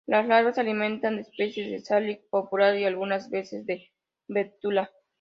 Las 0.07 0.25
larvas 0.27 0.55
se 0.55 0.61
alimentan 0.61 1.17
de 1.17 1.21
especies 1.21 1.69
de 1.69 1.79
"Salix", 1.85 2.23
"Populus" 2.31 2.75
y 2.79 2.85
algunas 2.85 3.29
veces 3.29 3.67
de 3.67 3.91
"Betula". 4.27 4.89